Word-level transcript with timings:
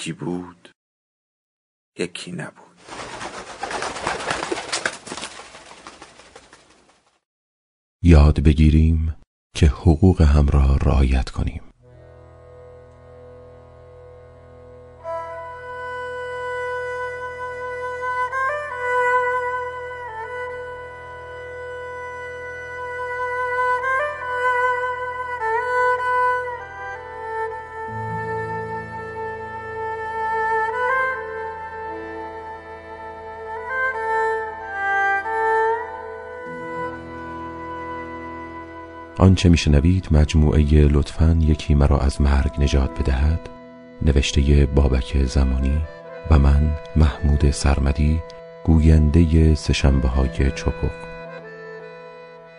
یکی 0.00 0.12
بود 0.12 0.68
یکی 1.98 2.32
نبود. 2.32 2.76
یاد 8.02 8.40
بگیریم 8.40 9.14
که 9.56 9.66
حقوق 9.66 10.22
هم 10.22 10.48
را 10.48 10.76
رعایت 10.76 11.30
کنیم. 11.30 11.69
آنچه 39.20 39.48
میشنوید 39.48 40.08
مجموعه 40.10 40.62
لطفا 40.88 41.38
یکی 41.40 41.74
مرا 41.74 41.98
از 41.98 42.20
مرگ 42.20 42.50
نجات 42.58 43.00
بدهد. 43.00 43.40
نوشته 44.02 44.68
بابک 44.74 45.24
زمانی 45.24 45.78
و 46.30 46.38
من 46.38 46.72
محمود 46.96 47.50
سرمدی 47.50 48.20
گوینده 48.64 49.54
سشنبه 49.54 50.08
های 50.08 50.50
چپق. 50.56 50.90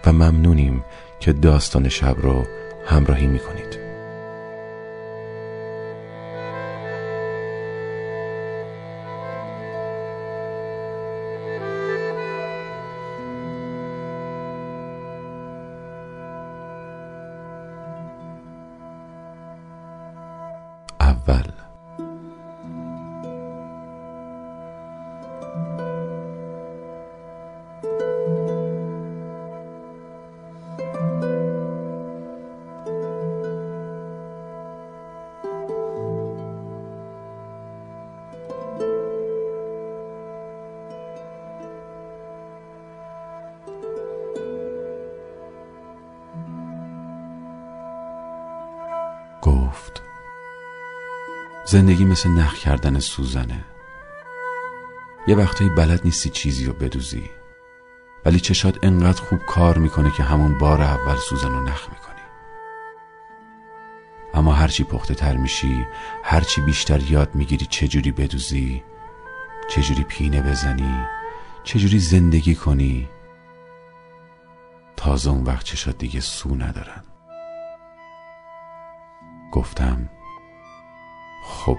و 0.06 0.14
ممنونیم 0.14 0.84
که 1.20 1.34
داستان 1.34 1.90
شب 1.90 2.16
را 2.18 2.44
همراهی 2.86 3.28
می‌کنید. 3.28 3.61
اول 21.21 21.60
زندگی 51.72 52.06
مثل 52.06 52.30
نخ 52.30 52.56
کردن 52.56 53.00
سوزنه. 53.00 53.66
یه 55.28 55.36
وقتایی 55.36 55.70
بلد 55.70 56.02
نیستی 56.06 56.30
چیزی 56.30 56.66
رو 56.66 56.74
بدوزی. 56.74 57.30
ولی 58.26 58.40
چشات 58.40 58.84
انقدر 58.84 59.22
خوب 59.22 59.40
کار 59.40 59.78
می‌کنه 59.78 60.12
که 60.12 60.24
همون 60.24 60.58
بار 60.58 60.82
اول 60.82 61.16
سوزن 61.16 61.52
رو 61.52 61.64
نخ 61.64 61.90
می‌کنی. 61.90 62.22
اما 64.34 64.54
هرچی 64.54 64.84
پخته 64.84 65.14
تر 65.14 65.38
میشی 65.38 65.86
هرچی 66.24 66.62
بیشتر 66.62 67.00
یاد 67.00 67.36
می‌گیری 67.36 67.66
چجوری 67.66 68.12
بدوزی 68.12 68.84
چجوری 69.70 70.04
پینه 70.04 70.42
بزنی 70.42 71.06
چجوری 71.64 72.00
زندگی 72.00 72.56
کنی 72.56 73.10
تازه 74.98 75.30
اون 75.30 75.44
وقت 75.44 75.66
چشات 75.66 75.98
دیگه 75.98 76.20
سو 76.20 76.56
ندارن. 76.56 77.04
گفتم 79.52 80.10
خب 81.44 81.78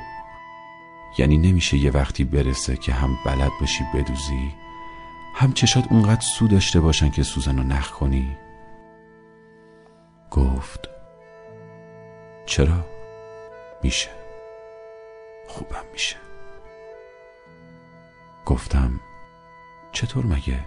یعنی 1.18 1.38
نمیشه 1.38 1.76
یه 1.76 1.90
وقتی 1.90 2.24
برسه 2.24 2.76
که 2.76 2.92
هم 2.92 3.18
بلد 3.26 3.50
باشی 3.60 3.84
بدوزی؟ 3.94 4.54
هم 5.34 5.52
چشات 5.52 5.84
اونقدر 5.90 6.20
سو 6.20 6.48
داشته 6.48 6.80
باشن 6.80 7.10
که 7.10 7.22
سوزن 7.22 7.56
رو 7.58 7.64
نخ 7.64 7.90
کنی؟ 7.90 8.36
گفت. 10.30 10.88
چرا؟ 12.46 12.86
میشه. 13.82 14.10
خوبم 15.48 15.84
میشه. 15.92 16.16
گفتم. 18.46 19.00
چطور 19.92 20.26
مگه؟ 20.26 20.64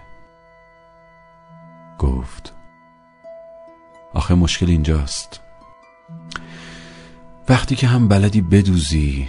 گفت. 1.98 2.54
آخه 4.14 4.34
مشکل 4.34 4.70
اینجاست. 4.70 5.45
وقتی 7.48 7.76
که 7.76 7.86
هم 7.86 8.08
بلدی 8.08 8.40
بدوزی 8.40 9.28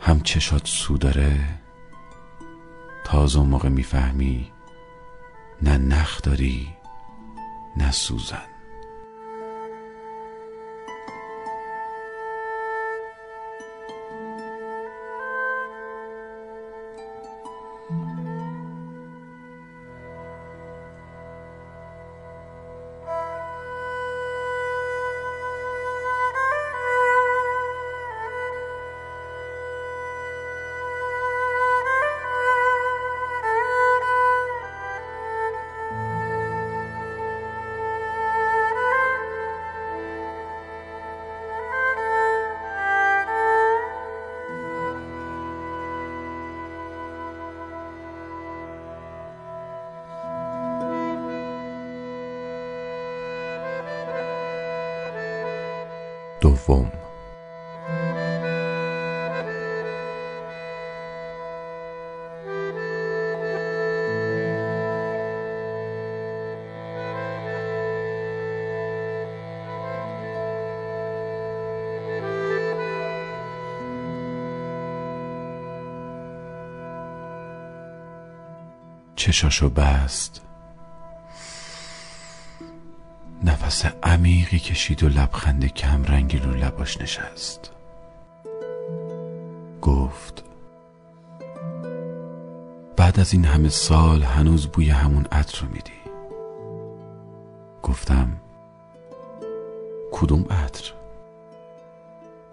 هم 0.00 0.20
چشات 0.20 0.66
سو 0.66 0.98
داره 0.98 1.38
تازه 3.04 3.40
موقع 3.40 3.68
می‌فهمی 3.68 4.52
نه 5.62 5.78
نخ 5.78 6.22
داری 6.22 6.68
نه 7.76 7.90
سوزن. 7.90 8.51
دوم. 56.66 56.92
چشاشو 79.16 79.68
بست. 79.68 80.51
نفس 83.44 83.84
عمیقی 84.02 84.58
کشید 84.58 85.02
و 85.02 85.08
لبخند 85.08 85.66
کم 85.66 86.04
رنگی 86.04 86.38
رو 86.38 86.50
لباش 86.54 87.00
نشست. 87.00 87.70
گفت 89.82 90.44
بعد 92.96 93.20
از 93.20 93.32
این 93.32 93.44
همه 93.44 93.68
سال 93.68 94.22
هنوز 94.22 94.66
بوی 94.66 94.90
همون 94.90 95.26
عطر 95.32 95.60
رو 95.60 95.72
میدی. 95.72 95.92
گفتم 97.82 98.28
کدوم 100.12 100.46
عطر؟ 100.50 100.92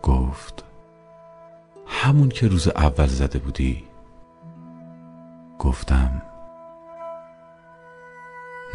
گفت 0.03 0.63
همون 1.88 2.30
که 2.30 2.47
روز 2.47 2.68
اول 2.68 3.07
زده 3.07 3.39
بودی. 3.39 3.83
گفتم 5.59 6.21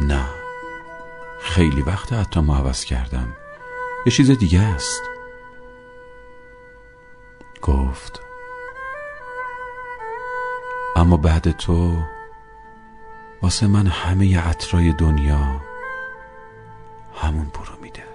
نه. 0.01 0.34
خیلی 1.55 1.81
وقت 1.81 2.13
عطرمو 2.13 2.53
عوض 2.53 2.85
کردم. 2.85 3.35
یه 4.05 4.11
چیز 4.11 4.31
دیگه 4.31 4.61
است. 4.61 5.01
گفت. 7.61 8.21
اما 10.95 11.17
بعد 11.17 11.51
تو 11.51 12.03
واسه 13.41 13.67
من 13.67 13.87
همه 13.87 14.39
عطرای 14.39 14.93
دنیا 14.93 15.61
همون 17.15 17.45
برو 17.45 17.81
میده. 17.81 18.14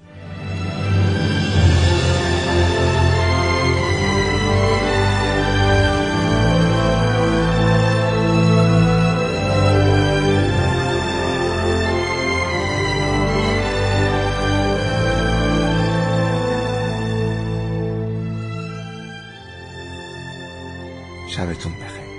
شبتون 21.31 21.73
بخیر. 21.73 22.10